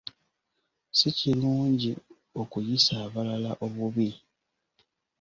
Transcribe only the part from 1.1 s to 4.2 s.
kirungi okuyisa abalala obubi.